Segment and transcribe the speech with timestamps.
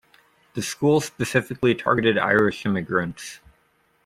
[0.55, 3.39] The school specifically targeted Irish immigrants.